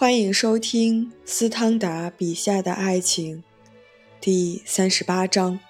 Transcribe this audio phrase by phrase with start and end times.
[0.00, 3.44] 欢迎收听斯汤达笔下的爱情，
[4.18, 5.60] 第三十八章。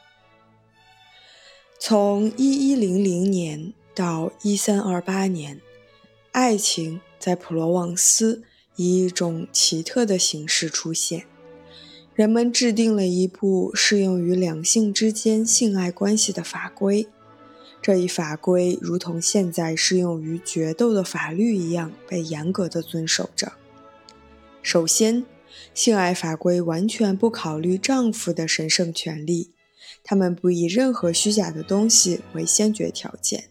[1.81, 5.61] 从一一零零年到一三二八年，
[6.31, 8.45] 爱情在普罗旺斯
[8.77, 11.25] 以一种奇特的形式出现。
[12.15, 17.09] 人们制定了一部适用于两性之间性爱关系的法规。
[17.83, 23.55] 这一法规如同现在适用于决斗的法律一样，被严格的遵守着。
[24.63, 25.25] 首先，
[25.75, 29.51] 性爱法规完全不考虑丈夫的神圣权利，
[30.05, 33.45] 他们不以任何虚假的东西为先决条件。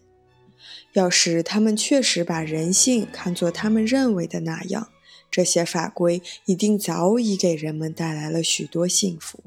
[0.92, 4.88] 要是他们确实把人性看作他们认为的那样，
[5.30, 9.40] 这些法规一定早已给人们带来了许多幸福。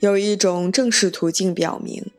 [0.00, 2.10] 有一种正式途径表明。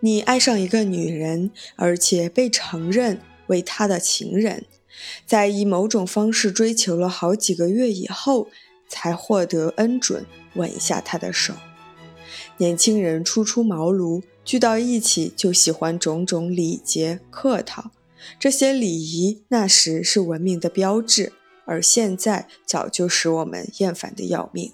[0.00, 4.64] 你爱上一个女人，而且被承认为她的情人，
[5.26, 8.48] 在以某种方式追求了好几个月以后，
[8.88, 11.54] 才获得恩准吻一下他的手。
[12.58, 17.90] 年轻人初出茅庐，聚到一起就喜欢种种礼节客套，
[18.38, 21.32] 这些礼仪那时是文明的标志，
[21.64, 24.72] 而现在早就使我们厌烦的要命。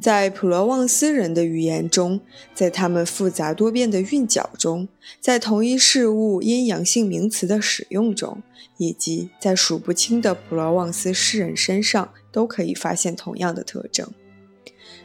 [0.00, 2.20] 在普罗旺斯人的语言中，
[2.54, 4.86] 在他们复杂多变的韵脚中，
[5.20, 8.42] 在同一事物阴阳性名词的使用中，
[8.76, 14.06] 以及在数不清的普罗旺斯诗人身上，都可以发现同样的特征。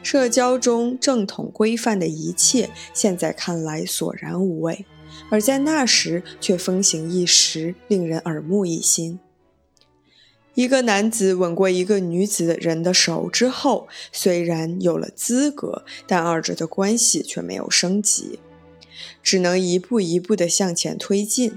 [0.03, 4.85] 社交中正统规范的一切，现在看来索然无味，
[5.29, 9.19] 而在那时却风行一时，令人耳目一新。
[10.53, 18.39] 一个男子吻过一个女子的人的手之后，虽然有了资格，但二者的关系却没有升级，
[19.23, 21.53] 只能一步一步地向前推进。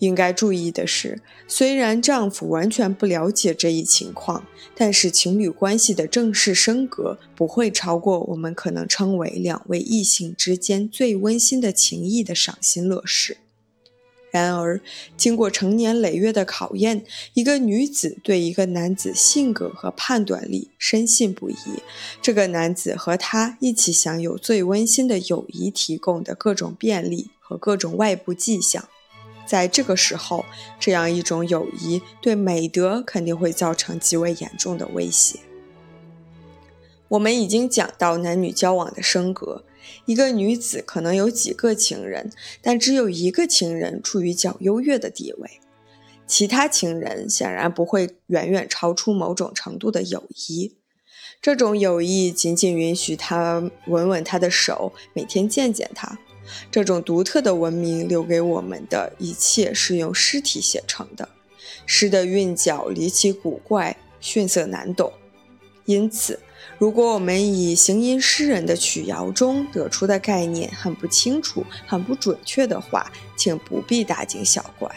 [0.00, 13.36] 应该注意的是，虽然丈夫完全不了解这一情况，但是情侣关系的正式升格不会超过我们可能称为两位异性之间最温馨的情谊的赏心乐事。
[14.32, 14.80] 然而，
[15.14, 17.04] 经过成年累月的考验，
[17.34, 21.56] 一个女子对一个男子性格和判断力深信不疑。
[22.22, 28.88] 这个男子和她一起享有最温馨的友谊提供的各种便利和各种外部迹象。
[29.44, 30.46] 在这个时候，
[30.80, 35.40] 这样一种友谊对美德肯定会造成极为严重的威胁。
[37.08, 39.62] 我们已经讲到男女交往的升格。
[40.04, 45.60] 一个女子可能有几个情人，但只有一个情人处于较优越的地位，
[46.26, 50.74] 其他情人显然不会远远超出某种程度的友谊。
[51.40, 56.18] 这种友谊仅仅允许他吻吻她的手，每天见见她。
[56.70, 61.28] 这种独特的文明留给我们的一切是用诗体写成的，
[61.86, 65.12] 诗的韵脚离奇古怪，逊色难懂，
[65.84, 66.38] 因此。
[66.82, 74.90] 如果我们以行吟诗人的曲谣中得出的概念很不清楚、很不准确的话，请不必大惊小怪。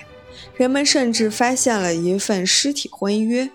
[0.56, 3.52] 人们甚至发现了一份尸体婚约。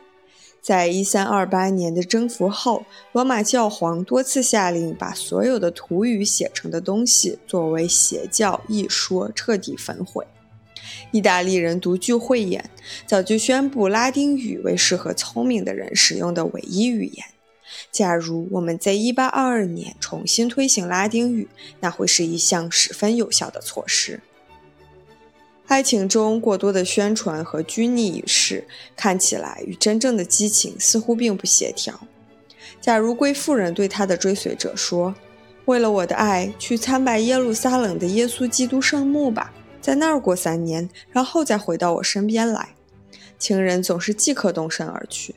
[0.61, 10.25] 在一三二八年的征服后，罗马教皇多次下令把所有的土语写成的东西作为邪教一说彻底焚毁。
[11.11, 12.71] 意大利人独具慧眼，
[13.09, 17.25] 早就宣布拉丁语为适合聪明的人使用的唯一语言。
[17.91, 21.49] 假如我们在1822年重新推行拉丁语，
[21.81, 24.21] 那会是一项十分有效的措施。
[25.67, 28.67] 爱情中过多的宣传和拘泥于事，
[28.97, 32.01] 看起来与真正的激情似乎并不协调。
[32.81, 35.15] 假如贵妇人对她的追随者说
[35.67, 42.71] ：“为了我的爱，去参拜耶路撒冷的耶稣基督圣墓吧，在那儿过三年，然后再回到我身边来。”
[43.39, 45.35] 情人总是即刻动身而去。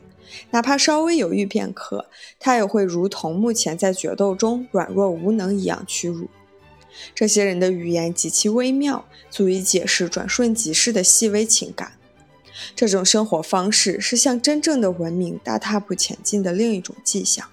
[0.52, 6.30] 哪怕稍微犹豫片刻，他也会如同目前在决斗中软弱无能一样屈辱。
[7.16, 11.94] 这些人的语言极其微妙，足以解释转瞬即逝的细微情感。
[12.76, 17.48] 这种生活方式是向真正的文明大踏步前进的另一种迹象。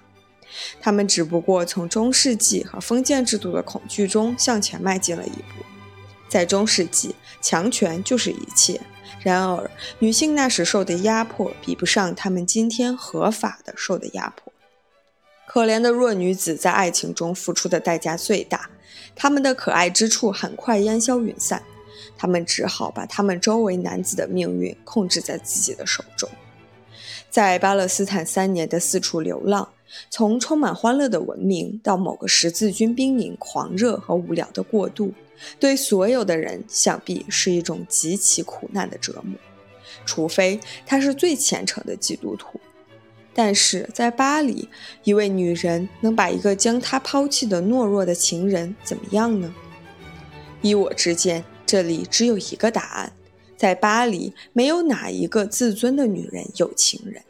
[0.79, 5.65] 他们只不过从中世纪和封建制度的恐惧中向前迈进了一步。
[6.29, 8.79] 在中世纪，强权就是一切。
[9.19, 9.69] 然而，
[9.99, 14.51] 女性那时受的压迫比不上她们今天合法的受的压迫。
[15.47, 18.69] 可怜的弱女子在爱情中付出的代价最大，
[19.15, 21.61] 她们的可爱之处很快烟消云散，
[22.17, 26.29] 她们只好把他们周围男子的命运控制在自己的手中。
[27.29, 29.67] 在巴勒斯坦三年的四处流浪，
[30.09, 35.13] 从充满欢乐的文明到某个十字军兵营狂热和无聊的过渡。
[35.59, 39.35] 对所有的人，想必是一种极其苦难的折磨。
[40.05, 42.59] 除非他是最虔诚的基督徒。
[43.33, 44.67] 但是在巴黎，
[45.03, 49.53] 一位女人能把一个将她抛弃的懦弱的情人怎么样呢？
[50.61, 53.13] 依我之见，这里只有一个答案：
[53.55, 57.23] 在巴黎，没有哪一个自尊的女人有情人。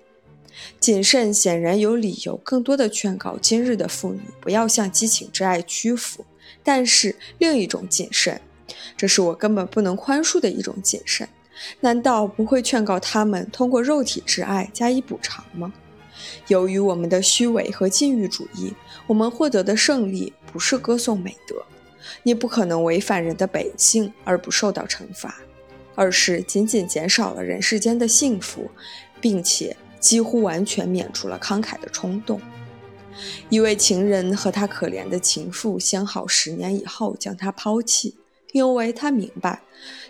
[0.80, 6.26] 谨慎显然有理由，更多的劝告今日的妇女不要向激情之爱屈服。
[6.64, 8.42] 但是另一种谨慎，
[8.96, 11.28] 这是我根本不能宽恕的一种谨慎，
[11.80, 15.74] 难道不会劝告他们通过肉体之爱加以补偿吗？
[16.48, 18.74] 由于我们的虚伪和禁欲主义，
[19.08, 21.56] 我们获得的胜利不是歌颂美德，
[22.24, 25.40] 你不可能违反人的本性而不受到惩罚，
[25.96, 28.70] 而是仅仅减少了人世间的幸福，
[29.20, 32.40] 并且几乎完全免除了慷慨的冲动。
[33.50, 38.16] 一位情人和他可怜的情妇相好十年以后将他抛弃，
[38.52, 39.62] 因为他明白，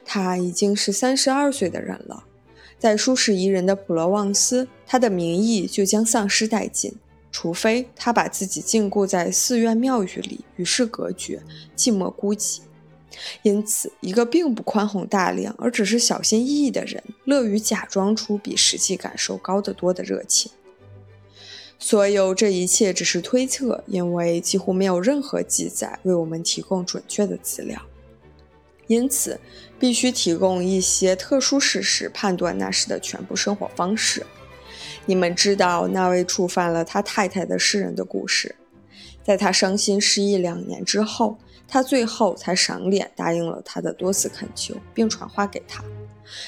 [0.06, 2.24] 他已经是三十二岁的人了。
[2.77, 6.95] 在舒适宜人的普罗旺斯，他的名义就将丧失殆尽，
[7.31, 11.44] 除非他把自己禁锢在寺院庙宇里，与世隔绝，
[11.77, 12.62] 寂寞孤寂。
[13.44, 20.51] 因此，一个并不宽宏大量，而只是小心翼翼的人，乐于假装出比实际感受高得多的热情。
[21.83, 27.81] 所有这一切只是推测，因为几乎没有任何记载为我们提供准确的资料。
[28.86, 29.39] 因此，
[29.80, 34.24] 必须提供一些特殊事实，判断那时的全部生活方式。
[35.07, 38.56] 你们知道那位触犯了他太太的诗人的故事，
[39.24, 41.36] 在他伤心失意两年之后，
[41.68, 45.84] 他最后才赏脸答应了他的多次恳求，并传话给他：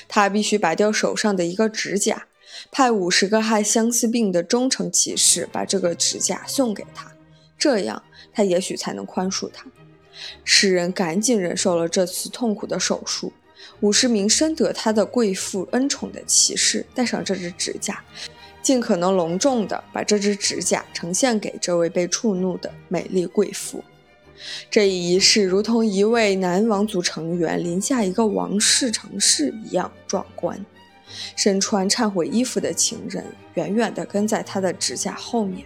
[0.08, 2.28] 他必须拔掉手上的一个指甲，
[2.72, 7.12] 派五十个害相思病的忠诚骑士把这个指甲送给他，
[7.58, 8.02] 这样
[8.32, 9.66] 他也许才能宽恕他。
[10.44, 13.34] 诗人赶紧忍受了这次痛苦的手术。
[13.80, 18.04] 五十名深得他的贵妇恩宠的骑士戴上这只指甲，
[18.62, 23.84] 尽可能隆重地把这只指甲呈现给这位被触怒的美丽贵妇。
[24.70, 30.64] 这一仪式如同一位男王族成员临下一个王室城市一样壮观。
[31.36, 35.66] 身穿忏悔衣服的情人远远地跟在他的指甲后面。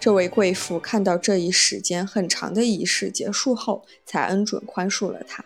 [0.00, 5.44] 这位贵妇看到这一时间很长的仪式结束后，才恩准宽恕了他。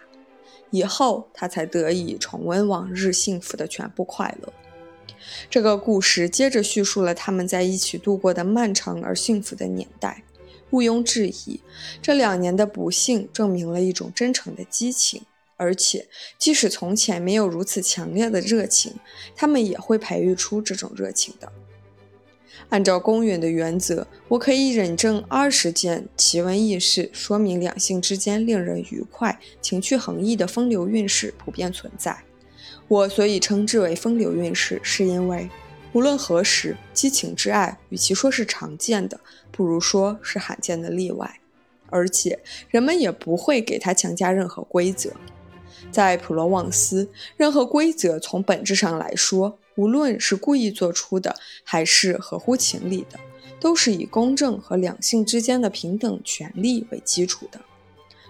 [0.71, 4.53] 以后他才得以重温往日幸福的全部快乐。
[5.51, 10.23] 这个故事接着叙述了他们在一起度过的漫长而幸福的年代。
[10.71, 11.61] 毋庸置疑，
[12.01, 15.23] 这两年的不幸证明了一种真诚的激情，
[15.61, 16.09] 而且
[16.39, 18.95] 即使从前没有如此强烈的热情，
[19.37, 21.53] 他们也会培育出这种热情的。
[22.71, 32.25] 按照公允的原则，我可以认证二十件奇闻异事，说明两性之间令人愉快、情趣横溢的风流韵事普遍存在。
[32.89, 35.51] 我所以称之为风流韵事，是因为
[35.93, 39.21] 无论何时，激情之爱与其说是常见的，
[39.53, 41.41] 不如说是罕见的例外。
[41.93, 45.11] 而且人们也不会给它强加任何规则。
[45.91, 49.59] 在普罗旺斯，任何规则从本质上来说。
[49.77, 51.35] 无论是故意做出的，
[51.65, 53.19] 还是合乎情理的，
[53.59, 57.59] 都是以公正和两性之间的平等权利为基础的。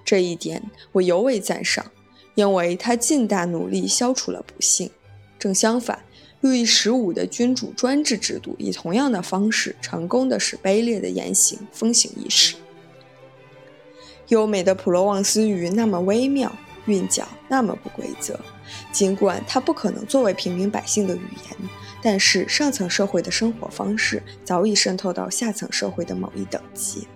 [0.04, 0.62] 这一点
[0.92, 1.90] 我尤为赞赏，
[2.36, 4.90] 因为他尽大努力消除了不幸。
[5.40, 6.04] 正相反，
[6.42, 12.54] 路易十五的君主专制制度以同样的方式，成功的使卑劣的言行风行一时。
[14.28, 16.54] 优美的普罗旺斯语那么微妙，
[16.86, 18.38] 韵脚那么不规则。
[18.92, 21.56] 尽管它不可能作为平民百姓的语言，
[22.02, 27.08] 但是上层社会的生活方式早已渗透到下层社会的某一等级。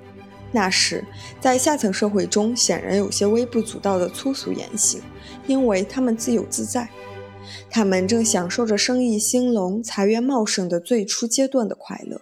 [0.51, 1.05] 那时，
[1.41, 5.03] 在下层社会中，显然有些微不足道的粗俗言行，
[5.47, 6.89] 因为他们自由自在，
[7.69, 12.21] 他们正享受着生意兴隆、财源茂盛的最初阶段的快乐。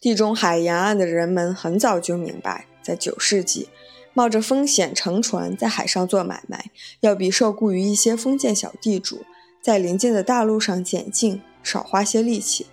[0.00, 3.68] 地中海沿岸的人们很早就明白，在九世纪。
[4.14, 9.22] 冒着风险乘船在海上做买卖，要比受雇于一些封建小地主
[9.60, 12.66] 在邻近的大陆上捡净少花些力气，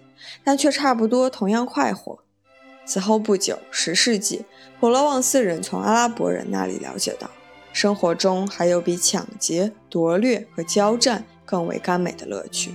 [0.43, 2.19] 但却差不多同样快活。
[2.85, 4.45] 此后不久，十世纪，
[4.79, 7.29] 普罗旺斯人从阿拉伯人那里了解到，
[7.71, 12.73] 生活中还有比抢劫、夺掠和交战更为甘美的乐趣。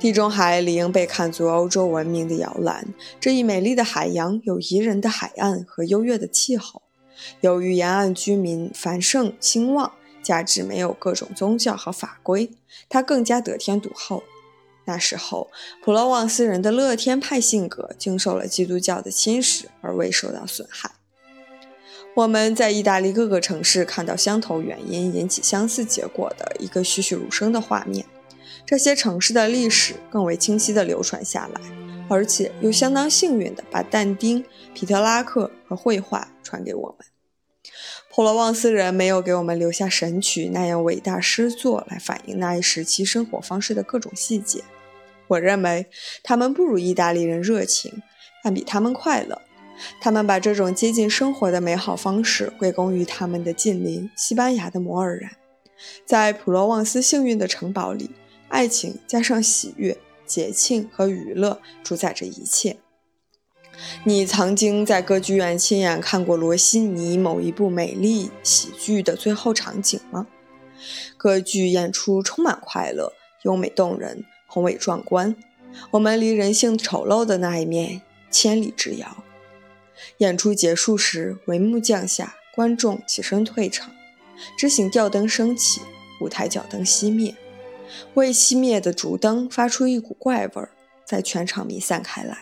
[0.00, 2.88] 地中海理应被看作欧洲文明的摇篮，
[3.20, 6.82] 这一美丽的海洋有宜人的海岸和优越的气候。
[7.40, 9.92] 由于沿岸居民繁盛兴旺，
[10.22, 12.50] 加之没有各种宗教和法规，
[12.88, 14.22] 它更加得天独厚。
[14.84, 15.50] 那时候，
[15.82, 20.92] 普罗旺斯人的乐天派性格经受了基督教的侵蚀而未受到损害。
[22.14, 28.06] 我们在意大利各个城市看到相同原因引起相似结果的一个栩栩如生的画面：
[28.64, 31.60] 这些城市的历史更为清晰地流传下来，
[32.08, 34.44] 而且又相当幸运地把但丁、
[34.74, 37.06] 皮特拉克和绘画传给我们。
[38.10, 44.64] 普罗旺斯人没有给我们留下《神曲》那样伟大诗作来反映那一时期生活方式的各种细节。
[45.28, 45.86] 我认为
[46.22, 48.02] 他们不如意大利人热情，
[48.42, 49.42] 但比他们快乐。
[50.00, 55.28] 他们把这种接近生活的美好方式归功于他们的近邻——西班牙的摩尔人。
[56.06, 58.10] 在普罗旺斯幸运的城堡里，
[58.48, 62.78] 爱情加上喜悦、节庆和娱乐主宰着一切。
[64.04, 70.26] 你曾经在歌剧院亲眼看过罗西尼某一部美丽喜剧的最后场景吗？
[71.16, 73.12] 歌剧演出充满快乐，
[73.44, 74.24] 优美动人。
[74.48, 75.36] 宏伟壮观，
[75.90, 79.24] 我们离人性丑陋的那一面千里之遥。
[80.18, 83.92] 演出结束时，帷幕降下，观众起身退场，
[84.56, 85.82] 执行吊灯升起，
[86.20, 87.34] 舞台脚灯熄灭。
[88.14, 90.70] 未熄灭的烛灯发出一股怪味儿，
[91.04, 92.38] 在全场弥散开来。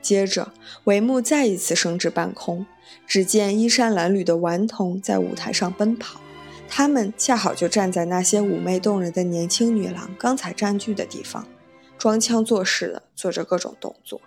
[0.00, 0.52] 接着，
[0.84, 2.64] 帷幕再一次升至半空，
[3.06, 6.20] 只见衣衫褴褛的顽童在舞台上奔跑。
[6.68, 11.46] 他们恰好就站在那些妩媚动人的年轻女郎刚才占据的地方，
[11.96, 14.20] 装腔作势地做着各种动作。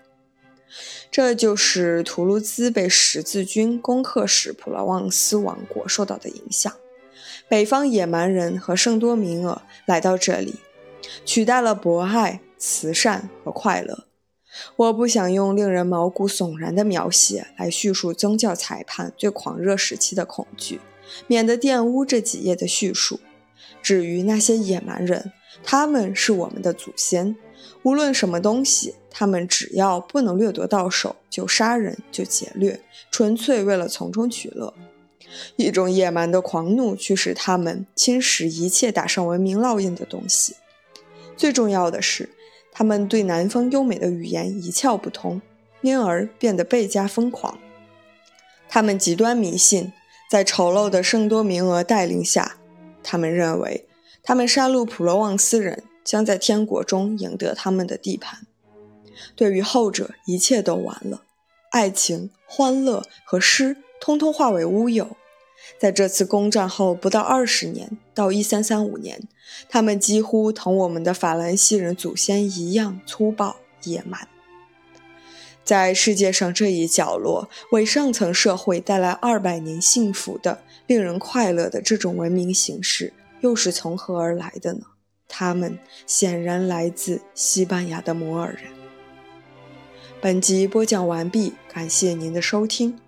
[1.10, 6.74] 这就是图卢兹被十字军攻克时普罗旺斯王国受到的影响。
[7.52, 10.62] 北方野蛮人和圣多明厄来到这里，
[11.26, 14.06] 取代了博爱、慈善和快乐。
[14.78, 20.80] 我不想用令人毛骨悚然的描写来叙述宗教裁判最狂热时期的恐惧。
[21.28, 23.20] 免得玷污这几页的叙述。
[23.82, 27.36] 至于那些野蛮人，他们是我们的祖先。
[27.84, 32.82] 无论什么东西，他们只要不能掠夺到手，就杀人，就劫掠，
[33.12, 34.74] 纯粹为了从中取乐。
[35.56, 40.56] 一种野蛮的狂怒驱使他们侵蚀一切打上文明烙印的东西。
[41.38, 42.30] 最重要的是，
[42.72, 45.42] 他们对南方优美的语言一窍不通，
[45.82, 47.58] 因而变得倍加疯狂。
[48.70, 49.92] 他们极端迷信。
[50.30, 52.56] 在丑陋的圣多明俄带领下，
[53.04, 53.86] 他们认为，
[54.24, 58.48] 他们杀戮普罗旺斯人将在天国中赢得他们的地盘。
[59.36, 61.24] 对于后者，一切都完了，
[61.72, 65.18] 爱情、欢乐和诗通通化为乌有。
[65.80, 69.28] 在这次攻占后不到二十年，到一三三五年，
[69.68, 74.28] 他们几乎同我们的法兰西人祖先一样粗暴野蛮。
[75.64, 84.82] 在世界上这一角落，为上层社会带来二百年幸福的、令人快乐的这种文明形式，又是从何而来的呢？
[85.28, 88.72] 他们显然来自西班牙的摩尔人。
[90.20, 93.00] 本集播讲完毕，感谢您的收听。